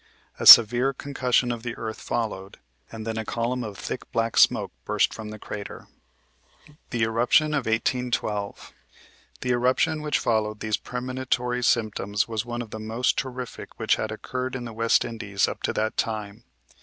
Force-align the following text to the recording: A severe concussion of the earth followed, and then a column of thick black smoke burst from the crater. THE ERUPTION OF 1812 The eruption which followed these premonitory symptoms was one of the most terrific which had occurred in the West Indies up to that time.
A 0.39 0.47
severe 0.47 0.93
concussion 0.93 1.51
of 1.51 1.61
the 1.61 1.75
earth 1.77 2.01
followed, 2.01 2.57
and 2.91 3.05
then 3.05 3.19
a 3.19 3.23
column 3.23 3.63
of 3.63 3.77
thick 3.77 4.11
black 4.11 4.35
smoke 4.35 4.71
burst 4.83 5.13
from 5.13 5.29
the 5.29 5.37
crater. 5.37 5.89
THE 6.89 7.03
ERUPTION 7.05 7.53
OF 7.53 7.67
1812 7.67 8.73
The 9.41 9.51
eruption 9.51 10.01
which 10.01 10.17
followed 10.17 10.59
these 10.59 10.77
premonitory 10.77 11.61
symptoms 11.63 12.27
was 12.27 12.43
one 12.47 12.63
of 12.63 12.71
the 12.71 12.79
most 12.79 13.15
terrific 13.15 13.77
which 13.79 13.97
had 13.97 14.11
occurred 14.11 14.55
in 14.55 14.65
the 14.65 14.73
West 14.73 15.05
Indies 15.05 15.47
up 15.47 15.61
to 15.61 15.73
that 15.73 15.97
time. 15.97 16.45